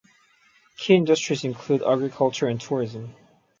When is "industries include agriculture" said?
0.95-2.47